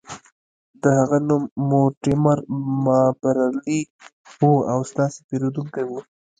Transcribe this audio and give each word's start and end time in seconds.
د 0.81 0.83
هغه 0.99 1.17
نوم 1.27 1.43
مورټیمر 1.69 2.39
مابرلي 2.85 3.81
و 4.41 4.49
او 4.71 4.79
ستاسو 4.91 5.19
پیرودونکی 5.27 5.83
و 5.87 5.91